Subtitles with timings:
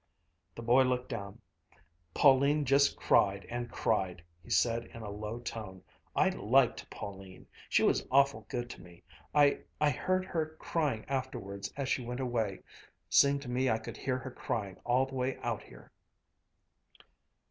[0.55, 1.41] The boy looked down.
[2.15, 5.83] "Pauline just cried and cried," he said in a low tone.
[6.15, 7.45] "I liked Pauline!
[7.69, 9.03] She was awful good to me.
[9.35, 12.63] I I heard her crying afterwards as she went away.
[13.11, 15.91] Seemed to me I could hear her crying all the way out here."